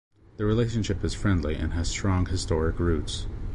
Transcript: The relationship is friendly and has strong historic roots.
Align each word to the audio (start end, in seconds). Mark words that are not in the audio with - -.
The 0.37 0.45
relationship 0.45 1.03
is 1.03 1.13
friendly 1.13 1.53
and 1.53 1.73
has 1.73 1.87
strong 1.87 2.25
historic 2.25 2.79
roots. 2.79 3.27